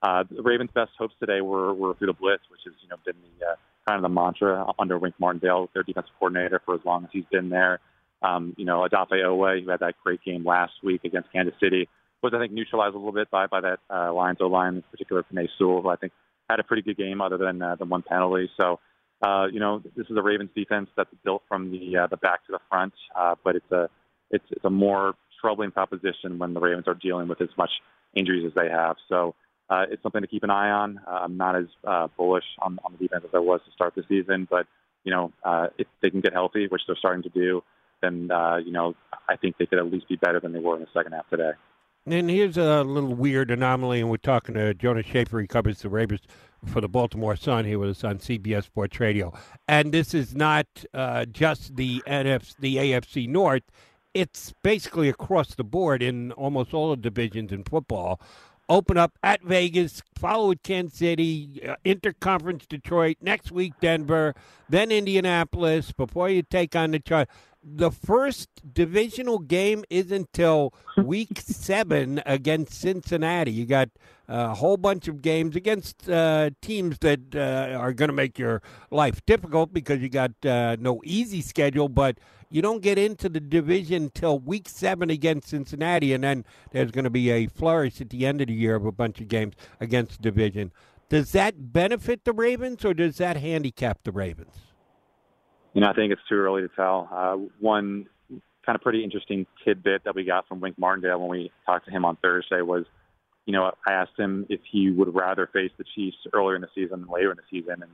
Uh, 0.03 0.23
the 0.29 0.41
Ravens' 0.41 0.71
best 0.73 0.91
hopes 0.97 1.13
today 1.19 1.41
were, 1.41 1.73
were 1.73 1.93
through 1.95 2.07
the 2.07 2.13
blitz, 2.13 2.43
which 2.49 2.61
has 2.65 2.73
you 2.81 2.89
know 2.89 2.95
been 3.05 3.15
the 3.21 3.45
uh, 3.45 3.55
kind 3.87 3.97
of 3.97 4.01
the 4.01 4.09
mantra 4.09 4.65
under 4.79 4.97
Wink 4.97 5.15
Martindale, 5.19 5.69
their 5.73 5.83
defensive 5.83 6.11
coordinator, 6.19 6.61
for 6.65 6.75
as 6.75 6.81
long 6.85 7.03
as 7.03 7.09
he's 7.11 7.25
been 7.31 7.49
there. 7.49 7.79
Um, 8.23 8.53
you 8.57 8.65
know, 8.65 8.87
Odafe 8.87 9.13
Oweh, 9.13 9.63
who 9.63 9.69
had 9.69 9.79
that 9.79 9.95
great 10.03 10.23
game 10.23 10.45
last 10.45 10.73
week 10.83 11.03
against 11.03 11.31
Kansas 11.31 11.55
City, 11.59 11.87
was 12.21 12.33
I 12.35 12.39
think 12.39 12.51
neutralized 12.51 12.95
a 12.95 12.97
little 12.97 13.13
bit 13.13 13.29
by 13.29 13.47
by 13.47 13.61
that 13.61 13.79
uh, 13.89 14.13
Lions 14.13 14.37
O 14.41 14.47
line, 14.47 14.75
in 14.75 14.81
particular 14.83 15.23
Penei 15.23 15.47
Sewell, 15.57 15.81
who 15.81 15.89
I 15.89 15.95
think 15.95 16.13
had 16.49 16.59
a 16.59 16.63
pretty 16.63 16.81
good 16.83 16.97
game 16.97 17.21
other 17.21 17.37
than 17.37 17.61
uh, 17.61 17.75
the 17.75 17.85
one 17.85 18.03
penalty. 18.03 18.49
So, 18.57 18.79
uh, 19.21 19.47
you 19.51 19.59
know, 19.59 19.81
this 19.95 20.07
is 20.09 20.17
a 20.17 20.21
Ravens 20.21 20.49
defense 20.55 20.89
that's 20.95 21.09
built 21.23 21.43
from 21.47 21.71
the 21.71 21.97
uh, 21.97 22.07
the 22.07 22.17
back 22.17 22.45
to 22.47 22.51
the 22.51 22.59
front, 22.69 22.93
uh, 23.15 23.35
but 23.43 23.55
it's 23.55 23.71
a 23.71 23.89
it's 24.31 24.45
it's 24.49 24.65
a 24.65 24.69
more 24.69 25.13
troubling 25.39 25.71
proposition 25.71 26.37
when 26.37 26.53
the 26.53 26.59
Ravens 26.59 26.87
are 26.87 26.93
dealing 26.95 27.27
with 27.27 27.41
as 27.41 27.49
much 27.57 27.71
injuries 28.15 28.45
as 28.47 28.53
they 28.55 28.69
have. 28.69 28.95
So. 29.07 29.35
Uh, 29.71 29.85
it's 29.89 30.03
something 30.03 30.21
to 30.21 30.27
keep 30.27 30.43
an 30.43 30.49
eye 30.49 30.69
on. 30.69 30.99
Uh, 31.07 31.11
I'm 31.11 31.37
not 31.37 31.55
as 31.55 31.67
uh, 31.87 32.09
bullish 32.17 32.43
on, 32.61 32.77
on 32.83 32.91
the 32.91 32.97
defense 32.97 33.23
as 33.25 33.31
I 33.33 33.39
was 33.39 33.61
to 33.65 33.71
start 33.71 33.95
the 33.95 34.03
season, 34.09 34.45
but 34.49 34.67
you 35.05 35.11
know, 35.11 35.31
uh, 35.45 35.67
if 35.77 35.87
they 36.01 36.09
can 36.09 36.19
get 36.19 36.33
healthy, 36.33 36.67
which 36.67 36.81
they're 36.85 36.97
starting 36.97 37.23
to 37.23 37.29
do, 37.29 37.63
then 38.01 38.29
uh, 38.31 38.57
you 38.57 38.71
know, 38.71 38.95
I 39.29 39.37
think 39.37 39.57
they 39.57 39.65
could 39.65 39.79
at 39.79 39.89
least 39.89 40.09
be 40.09 40.17
better 40.17 40.41
than 40.41 40.51
they 40.51 40.59
were 40.59 40.75
in 40.75 40.81
the 40.81 40.89
second 40.93 41.13
half 41.13 41.29
today. 41.29 41.51
And 42.05 42.29
here's 42.29 42.57
a 42.57 42.83
little 42.83 43.13
weird 43.13 43.49
anomaly, 43.49 44.01
and 44.01 44.09
we're 44.09 44.17
talking 44.17 44.55
to 44.55 44.73
Jonas 44.73 45.05
Shaffer. 45.05 45.39
He 45.39 45.47
covers 45.47 45.81
the 45.81 45.89
Ravens 45.89 46.21
for 46.65 46.81
the 46.81 46.89
Baltimore 46.89 47.37
Sun. 47.37 47.63
He 47.63 47.77
was 47.77 48.03
on 48.03 48.17
CBS 48.17 48.65
Sports 48.65 48.99
Radio, 48.99 49.31
and 49.69 49.93
this 49.93 50.13
is 50.13 50.35
not 50.35 50.67
uh, 50.93 51.25
just 51.25 51.77
the 51.77 52.03
NFC, 52.05 52.55
the 52.59 52.75
AFC 52.75 53.29
North. 53.29 53.63
It's 54.13 54.53
basically 54.61 55.07
across 55.07 55.55
the 55.55 55.63
board 55.63 56.03
in 56.03 56.33
almost 56.33 56.73
all 56.73 56.89
the 56.89 56.97
divisions 56.97 57.53
in 57.53 57.63
football. 57.63 58.19
Open 58.69 58.97
up 58.97 59.17
at 59.21 59.41
Vegas, 59.43 60.01
follow 60.17 60.49
with 60.49 60.63
Kansas 60.63 60.97
City, 60.97 61.61
uh, 61.67 61.75
interconference 61.83 62.67
Detroit, 62.67 63.17
next 63.21 63.51
week 63.51 63.73
Denver, 63.81 64.33
then 64.69 64.91
Indianapolis 64.91 65.91
before 65.91 66.29
you 66.29 66.41
take 66.41 66.75
on 66.75 66.91
the 66.91 66.99
Chargers 66.99 67.33
the 67.63 67.91
first 67.91 68.49
divisional 68.73 69.39
game 69.39 69.83
is 69.89 70.11
until 70.11 70.73
week 70.97 71.39
seven 71.39 72.21
against 72.25 72.73
Cincinnati. 72.73 73.51
You 73.51 73.65
got 73.65 73.89
a 74.27 74.55
whole 74.55 74.77
bunch 74.77 75.07
of 75.07 75.21
games 75.21 75.55
against 75.55 76.09
uh, 76.09 76.51
teams 76.61 76.97
that 76.99 77.35
uh, 77.35 77.77
are 77.77 77.93
going 77.93 78.09
to 78.09 78.15
make 78.15 78.39
your 78.39 78.61
life 78.89 79.23
difficult 79.25 79.73
because 79.73 80.01
you 80.01 80.09
got 80.09 80.31
uh, 80.45 80.75
no 80.79 81.01
easy 81.03 81.41
schedule, 81.41 81.89
but 81.89 82.17
you 82.51 82.61
don't 82.61 82.81
get 82.81 82.97
into 82.97 83.29
the 83.29 83.39
division 83.39 84.03
until 84.03 84.37
week 84.37 84.67
seven 84.67 85.09
against 85.09 85.47
Cincinnati, 85.47 86.13
and 86.13 86.23
then 86.23 86.45
there's 86.71 86.91
going 86.91 87.05
to 87.05 87.09
be 87.09 87.31
a 87.31 87.47
flourish 87.47 88.01
at 88.01 88.09
the 88.09 88.25
end 88.25 88.41
of 88.41 88.47
the 88.47 88.53
year 88.53 88.75
of 88.75 88.85
a 88.85 88.91
bunch 88.91 89.21
of 89.21 89.29
games 89.29 89.55
against 89.79 90.17
the 90.17 90.29
division. 90.29 90.71
Does 91.09 91.31
that 91.31 91.73
benefit 91.73 92.25
the 92.25 92.33
Ravens, 92.33 92.83
or 92.85 92.93
does 92.93 93.17
that 93.17 93.37
handicap 93.37 94.03
the 94.03 94.11
Ravens? 94.11 94.55
You 95.73 95.81
know, 95.81 95.87
I 95.87 95.93
think 95.93 96.11
it's 96.11 96.21
too 96.27 96.35
early 96.35 96.61
to 96.61 96.69
tell. 96.75 97.09
Uh, 97.11 97.37
one 97.59 98.07
kind 98.65 98.75
of 98.75 98.81
pretty 98.81 99.03
interesting 99.03 99.47
tidbit 99.65 100.03
that 100.03 100.13
we 100.13 100.23
got 100.23 100.47
from 100.47 100.59
Wink 100.59 100.77
Martindale 100.77 101.19
when 101.19 101.29
we 101.29 101.51
talked 101.65 101.85
to 101.85 101.91
him 101.91 102.05
on 102.05 102.17
Thursday 102.17 102.61
was, 102.61 102.85
you 103.45 103.53
know, 103.53 103.71
I 103.87 103.93
asked 103.93 104.17
him 104.17 104.45
if 104.49 104.59
he 104.69 104.91
would 104.91 105.15
rather 105.15 105.47
face 105.51 105.71
the 105.77 105.85
Chiefs 105.95 106.17
earlier 106.33 106.55
in 106.55 106.61
the 106.61 106.69
season 106.75 107.01
than 107.01 107.09
later 107.09 107.31
in 107.31 107.37
the 107.37 107.59
season, 107.59 107.81
and 107.81 107.91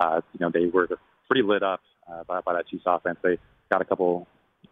uh, 0.00 0.20
you 0.32 0.40
know 0.40 0.50
they 0.52 0.66
were 0.66 0.88
pretty 1.28 1.42
lit 1.42 1.62
up 1.62 1.80
uh, 2.10 2.24
by, 2.24 2.40
by 2.40 2.54
that 2.54 2.68
Chiefs 2.68 2.84
offense. 2.86 3.18
They 3.22 3.38
got 3.70 3.82
a 3.82 3.84
couple 3.84 4.26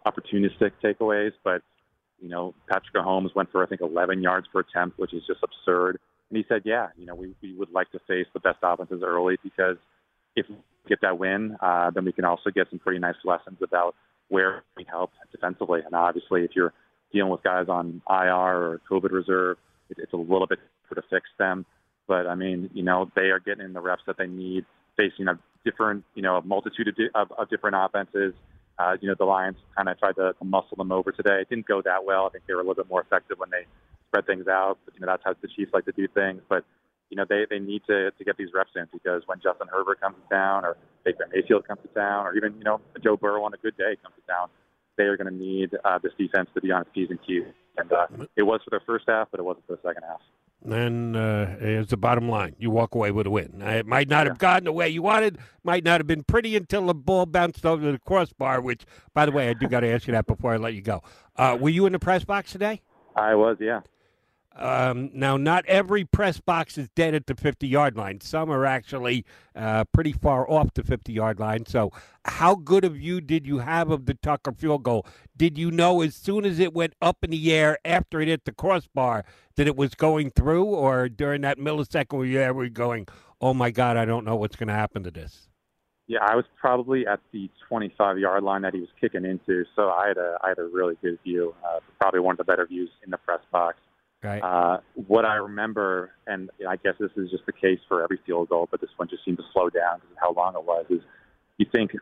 opportunistic 0.07 0.73
takeaways, 0.83 1.33
but 1.45 1.63
you 2.21 2.29
know 2.29 2.55
Patrick 2.69 2.95
Mahomes 2.95 3.35
went 3.35 3.51
for 3.51 3.63
I 3.63 3.67
think 3.67 3.81
11 3.81 4.23
yards 4.23 4.47
per 4.53 4.61
attempt, 4.61 4.99
which 4.99 5.13
is 5.13 5.23
just 5.27 5.41
absurd. 5.43 5.99
And 6.31 6.37
he 6.37 6.45
said, 6.49 6.63
yeah, 6.65 6.89
you 6.97 7.07
know, 7.07 7.15
we, 7.15 7.35
we 7.41 7.55
would 7.55 7.71
like 7.71 7.91
to 7.93 8.01
face 8.01 8.27
the 8.35 8.41
best 8.41 8.59
offenses 8.63 9.03
early 9.05 9.37
because 9.45 9.77
if 10.35 10.47
we 10.49 10.57
get 10.89 11.01
that 11.03 11.19
win, 11.19 11.57
uh, 11.61 11.91
then 11.91 12.05
we 12.05 12.13
can 12.13 12.25
also 12.25 12.51
get 12.51 12.69
some 12.71 12.81
pretty 12.81 12.99
nice 12.99 13.15
lessons 13.25 13.59
about 13.63 13.95
where 14.29 14.65
we 14.77 14.85
help 14.89 15.13
defensively. 15.31 15.81
And 15.85 15.95
obviously, 15.95 16.43
if 16.43 16.51
you're 16.57 16.73
dealing 17.13 17.31
with 17.31 17.43
guys 17.45 17.67
on 17.69 18.03
IR 18.11 18.27
or 18.27 18.81
COVID 18.91 19.13
reserve, 19.13 19.59
it, 19.89 19.99
it's 20.01 20.13
a 20.13 20.17
little 20.17 20.47
bit 20.47 20.59
to 20.93 21.03
fix 21.11 21.27
them. 21.39 21.65
But 22.09 22.27
I 22.27 22.35
mean, 22.35 22.71
you 22.73 22.83
know, 22.83 23.11
they 23.15 23.31
are 23.31 23.41
getting 23.41 23.73
the 23.73 23.81
reps 23.81 24.03
that 24.07 24.19
they 24.19 24.27
need, 24.27 24.65
facing 24.97 25.29
a 25.29 25.39
different, 25.65 26.05
you 26.15 26.23
know, 26.23 26.37
a 26.37 26.43
multitude 26.43 26.89
of, 26.89 26.97
di- 26.97 27.11
of, 27.15 27.33
of 27.37 27.51
different 27.51 27.77
offenses. 27.79 28.35
Uh, 28.79 28.97
you 29.01 29.09
know, 29.09 29.15
the 29.19 29.25
Lions 29.25 29.57
kind 29.77 29.89
of 29.89 29.99
tried 29.99 30.17
to, 30.17 30.35
to 30.35 30.45
muscle 30.45 30.77
them 30.77 30.93
over 30.93 31.13
today. 31.13 31.41
It 31.41 31.49
didn't 31.49 31.67
go 31.67 31.83
that 31.83 32.05
well. 32.05 32.27
I 32.27 32.31
think 32.31 32.45
they 32.47 32.55
were 32.55 32.61
a 32.61 32.63
little 32.63 32.83
bit 32.83 32.91
more 32.91 33.01
effective 33.01 33.39
when 33.39 33.51
they 33.51 33.67
spread 34.09 34.27
things 34.27 34.49
out. 34.49 34.79
But, 34.85 34.95
you 34.95 35.01
know, 35.01 35.07
that's 35.07 35.23
how 35.25 35.35
the 35.41 35.49
Chiefs 35.49 35.73
like 35.73 35.87
to 35.87 35.93
do 35.93 36.07
things. 36.09 36.43
But 36.49 36.65
you 37.11 37.17
know, 37.17 37.25
they, 37.29 37.47
they 37.49 37.59
need 37.59 37.83
to, 37.87 38.11
to 38.11 38.25
get 38.25 38.37
these 38.37 38.49
reps 38.53 38.71
in 38.75 38.87
because 38.93 39.23
when 39.27 39.39
Justin 39.41 39.69
Herbert 39.71 40.01
comes 40.01 40.17
to 40.17 40.35
town 40.35 40.65
or 40.65 40.77
Baker 41.05 41.27
Mayfield 41.33 41.67
comes 41.67 41.81
to 41.83 41.89
town 41.89 42.27
or 42.27 42.35
even, 42.35 42.55
you 42.59 42.65
know, 42.65 42.81
Joe 43.03 43.17
Burrow 43.17 43.45
on 43.45 43.55
a 43.55 43.57
good 43.59 43.77
day 43.77 43.97
comes 44.03 44.15
to 44.17 44.33
town, 44.33 44.49
they 44.97 45.05
are 45.05 45.17
going 45.17 45.31
to 45.31 45.35
need 45.35 45.71
uh, 45.85 45.99
this 46.03 46.13
defense 46.19 46.49
to 46.55 46.61
be 46.61 46.73
on 46.73 46.83
its 46.83 46.91
P's 46.95 47.11
and 47.11 47.19
Q's. 47.25 47.45
And 47.77 47.93
uh, 47.93 48.07
it 48.37 48.43
was 48.43 48.61
for 48.65 48.71
the 48.71 48.85
first 48.87 49.05
half, 49.07 49.29
but 49.31 49.39
it 49.39 49.45
wasn't 49.45 49.67
for 49.67 49.77
the 49.77 49.83
second 49.87 50.03
half. 50.09 50.21
And 50.65 51.17
uh, 51.17 51.47
here's 51.59 51.89
the 51.89 51.97
bottom 51.97 52.29
line: 52.29 52.57
you 52.59 52.71
walk 52.71 52.95
away 52.95 53.11
with 53.13 53.27
a 53.27 53.31
win. 53.31 53.63
It 53.63 53.87
might 53.87 54.09
not 54.09 54.27
yeah. 54.27 54.31
have 54.31 54.39
gotten 54.39 54.65
the 54.65 54.73
way 54.73 54.89
you 54.89 55.03
wanted, 55.03 55.39
might 55.63 55.85
not 55.85 56.01
have 56.01 56.07
been 56.07 56.25
pretty 56.25 56.57
until 56.57 56.87
the 56.87 56.95
ball 56.95 57.27
bounced 57.27 57.65
over 57.65 57.93
the 57.93 57.99
crossbar. 57.99 58.61
Which, 58.61 58.85
by 59.15 59.27
the 59.27 59.33
way, 59.33 59.49
I 59.49 59.55
do 59.55 59.69
got 59.69 59.81
to 59.81 59.89
ask 59.89 60.07
you 60.07 60.13
that 60.13 60.27
before 60.27 60.53
I 60.53 60.57
let 60.57 60.75
you 60.75 60.83
go. 60.83 61.03
Uh, 61.37 61.57
were 61.61 61.69
you 61.69 61.87
in 61.87 61.93
the 61.93 61.99
press 61.99 62.25
box 62.25 62.51
today? 62.53 62.83
I 63.15 63.35
was, 63.35 63.57
yeah. 63.61 63.81
Um, 64.59 65.11
now, 65.13 65.37
not 65.37 65.67
every 65.67 66.05
press 66.05 66.41
box 66.41 66.79
is 66.79 66.89
dead 66.97 67.15
at 67.15 67.27
the 67.27 67.35
50 67.35 67.69
yard 67.69 67.97
line. 67.97 68.21
Some 68.21 68.51
are 68.51 68.65
actually 68.65 69.25
uh, 69.55 69.85
pretty 69.93 70.13
far 70.13 70.51
off 70.51 70.73
the 70.75 70.83
50 70.83 71.13
yard 71.13 71.39
line. 71.39 71.67
So, 71.67 71.93
how 72.25 72.55
good 72.55 72.85
a 72.85 72.89
view 72.89 73.21
did 73.21 73.47
you 73.47 73.59
have 73.59 73.91
of 73.91 74.07
the 74.07 74.15
Tucker 74.15 74.53
field 74.53 74.83
goal? 74.83 75.07
Did 75.37 75.59
you 75.59 75.71
know 75.71 76.01
as 76.01 76.15
soon 76.15 76.45
as 76.45 76.59
it 76.59 76.73
went 76.73 76.95
up 77.03 77.19
in 77.23 77.31
the 77.31 77.53
air 77.53 77.79
after 77.85 78.21
it 78.21 78.29
hit 78.29 78.47
the 78.47 78.53
crossbar 78.53 79.25
that 79.57 79.67
it 79.67 79.77
was 79.77 79.95
going 79.95 80.31
through, 80.31 80.65
or 80.65 81.09
during 81.09 81.43
that 81.43 81.59
millisecond 81.59 82.19
where 82.19 82.27
you 82.27 82.55
were 82.55 82.69
going, 82.69 83.07
oh 83.41 83.55
my 83.55 83.71
God, 83.71 83.97
I 83.97 84.05
don't 84.05 84.25
know 84.25 84.37
what's 84.37 84.57
going 84.57 84.69
to 84.69 84.75
happen 84.75 85.03
to 85.05 85.11
this? 85.11 85.49
Yeah, 86.09 86.21
I 86.23 86.37
was 86.37 86.45
probably 86.59 87.07
at 87.07 87.21
the 87.33 87.51
25 87.69 88.19
yard 88.19 88.45
line 88.45 88.63
that 88.63 88.75
he 88.75 88.81
was 88.81 88.89
kicking 89.01 89.25
into, 89.25 89.65
so 89.75 89.91
I 89.91 90.09
had 90.09 90.17
a 90.17 90.39
I 90.43 90.51
had 90.51 90.59
a 90.59 90.65
really 90.65 90.95
good 91.03 91.19
view. 91.25 91.53
Uh, 91.65 91.81
probably 92.01 92.21
one 92.21 92.35
of 92.35 92.39
the 92.39 92.45
better 92.45 92.65
views 92.65 92.91
in 93.05 93.11
the 93.11 93.19
press 93.19 93.41
box. 93.51 93.79
Right. 94.27 94.43
Uh, 94.43 94.79
what 95.07 95.25
I 95.25 95.37
remember, 95.37 96.11
and 96.27 96.51
I 96.69 96.75
guess 96.75 96.95
this 96.99 97.13
is 97.17 97.31
just 97.31 97.47
the 97.47 97.53
case 97.53 97.79
for 97.87 98.03
every 98.03 98.19
field 98.27 98.49
goal, 98.49 98.67
but 98.69 98.81
this 98.81 98.91
one 98.97 99.09
just 99.09 99.25
seemed 99.25 99.37
to 99.37 99.45
slow 99.53 99.71
down 99.71 100.01
because 100.01 100.11
of 100.11 100.19
how 100.21 100.33
long 100.33 100.57
it 100.57 100.65
was. 100.65 100.85
Is 100.91 101.01
you 101.59 101.67
think 101.73 101.93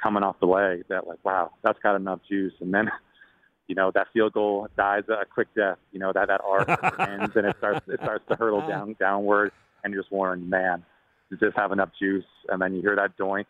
coming 0.00 0.22
off 0.22 0.36
the 0.38 0.46
leg 0.46 0.84
that 0.88 1.08
like, 1.08 1.18
wow, 1.24 1.50
that's 1.64 1.78
got 1.82 1.96
enough 1.96 2.20
juice, 2.28 2.52
and 2.60 2.72
then 2.72 2.88
you 3.66 3.74
know 3.74 3.90
that 3.94 4.06
field 4.12 4.32
goal 4.32 4.68
dies 4.76 5.02
a 5.08 5.24
quick 5.26 5.48
death. 5.56 5.78
You 5.90 5.98
know 5.98 6.12
that 6.12 6.28
that 6.28 6.40
arc 6.46 6.68
ends 7.00 7.32
and 7.34 7.46
it 7.46 7.56
starts 7.58 7.84
it 7.88 7.98
starts 8.00 8.24
to 8.28 8.36
hurtle 8.36 8.60
down 8.68 8.94
downward, 9.00 9.50
and 9.82 9.92
you're 9.92 10.04
just 10.04 10.12
wondering, 10.12 10.48
man, 10.48 10.84
does 11.30 11.40
this 11.40 11.52
have 11.56 11.72
enough 11.72 11.90
juice? 11.98 12.24
And 12.48 12.62
then 12.62 12.76
you 12.76 12.80
hear 12.80 12.94
that 12.94 13.18
doink, 13.18 13.46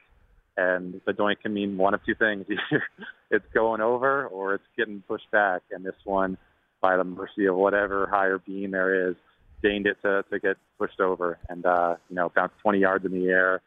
and 0.57 1.03
the 1.05 1.13
doink 1.13 1.41
can 1.41 1.53
mean 1.53 1.77
one 1.77 1.93
of 1.93 2.03
two 2.07 2.15
things: 2.15 2.47
either 2.51 2.83
it's 3.31 3.47
going 3.53 3.83
over 3.83 4.27
or 4.27 4.55
it's 4.55 4.65
getting 4.75 5.03
pushed 5.07 5.31
back. 5.31 5.61
And 5.71 5.85
this 5.85 5.97
one 6.05 6.39
by 6.87 6.97
the 6.97 7.03
mercy 7.03 7.47
of 7.47 7.57
whatever 7.57 8.07
higher 8.07 8.39
being 8.39 8.71
there 8.71 9.11
is, 9.11 9.17
deigned 9.61 9.89
it 9.89 9.97
to, 10.03 10.25
to 10.31 10.39
get 10.39 10.57
pushed 10.79 11.01
over 11.01 11.37
and, 11.49 11.67
uh, 11.67 11.97
you 12.09 12.15
know, 12.15 12.31
bounced 12.33 12.55
20 12.63 12.79
yards 12.79 13.05
in 13.05 13.11
the 13.11 13.27
air. 13.27 13.61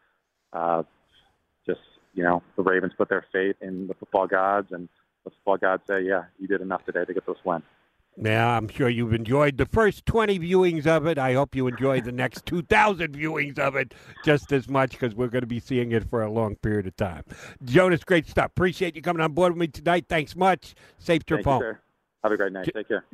Uh, 0.54 0.84
just, 1.66 1.82
you 2.14 2.24
know, 2.24 2.42
the 2.56 2.64
Ravens 2.64 2.94
put 2.98 3.10
their 3.10 3.26
faith 3.34 3.58
in 3.60 3.88
the 3.88 3.94
football 3.94 4.26
gods 4.26 4.72
and 4.72 4.88
the 5.26 5.32
football 5.32 5.58
gods 5.58 5.84
say, 5.86 6.02
yeah, 6.04 6.24
you 6.40 6.48
did 6.48 6.62
enough 6.62 6.86
today 6.86 7.04
to 7.04 7.14
get 7.14 7.26
this 7.28 7.36
win. 7.44 7.62
Yeah, 8.16 8.56
I'm 8.56 8.70
sure 8.70 8.88
you've 8.88 9.14
enjoyed 9.14 9.58
the 9.58 9.66
first 9.66 10.06
20 10.06 10.40
viewings 10.40 10.88
of 10.88 11.06
it. 11.06 11.18
I 11.18 11.34
hope 11.34 11.56
you 11.56 11.68
enjoy 11.68 12.00
the 12.00 12.14
next 12.14 12.46
2,000 12.46 13.18
viewings 13.18 13.60
of 13.60 13.76
it 13.76 13.94
just 14.24 14.54
as 14.54 14.70
much 14.70 14.92
because 14.92 15.14
we're 15.14 15.28
going 15.28 15.42
to 15.42 15.48
be 15.48 15.60
seeing 15.60 15.92
it 15.92 16.10
for 16.10 16.22
a 16.22 16.32
long 16.32 16.56
period 16.56 16.88
of 16.88 16.96
time. 16.96 17.26
Jonas, 17.66 18.06
great 18.06 18.30
stuff. 18.30 18.46
Appreciate 18.48 18.96
you 18.96 19.02
coming 19.02 19.22
on 19.22 19.34
board 19.34 19.52
with 19.52 19.60
me 19.60 19.68
tonight. 19.68 20.06
Thanks 20.08 20.38
much. 20.38 20.74
Safe 21.00 21.26
trip 21.26 21.40
Thank 21.40 21.48
home. 21.48 21.64
You, 21.64 21.78
have 22.24 22.32
a 22.32 22.38
great 22.38 22.52
night. 22.52 22.70
Take 22.74 22.88
care. 22.88 23.06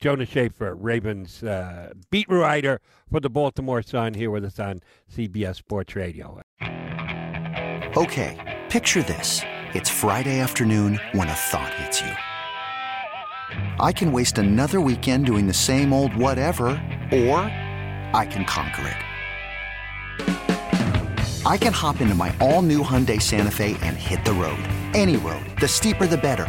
Jonah 0.00 0.26
Shaffer, 0.26 0.74
Ravens 0.74 1.42
uh, 1.42 1.92
beat 2.10 2.28
writer 2.28 2.80
for 3.10 3.20
the 3.20 3.30
Baltimore 3.30 3.82
Sun, 3.82 4.14
here 4.14 4.30
with 4.30 4.44
us 4.44 4.58
on 4.58 4.80
CBS 5.14 5.56
Sports 5.56 5.94
Radio. 5.94 6.40
Okay, 7.96 8.64
picture 8.68 9.02
this. 9.02 9.42
It's 9.72 9.88
Friday 9.88 10.40
afternoon 10.40 11.00
when 11.12 11.28
a 11.28 11.32
thought 11.32 11.72
hits 11.74 12.00
you. 12.00 12.10
I 13.78 13.92
can 13.92 14.12
waste 14.12 14.38
another 14.38 14.80
weekend 14.80 15.26
doing 15.26 15.46
the 15.46 15.54
same 15.54 15.92
old 15.92 16.14
whatever, 16.16 16.66
or 17.12 17.38
I 18.12 18.26
can 18.28 18.44
conquer 18.44 18.88
it. 18.88 18.96
I 21.46 21.56
can 21.58 21.72
hop 21.72 22.00
into 22.00 22.14
my 22.14 22.34
all 22.40 22.62
new 22.62 22.82
Hyundai 22.82 23.20
Santa 23.20 23.50
Fe 23.50 23.76
and 23.82 23.96
hit 23.96 24.24
the 24.24 24.32
road. 24.32 24.58
Any 24.94 25.16
road. 25.16 25.44
The 25.60 25.68
steeper, 25.68 26.06
the 26.06 26.16
better. 26.16 26.48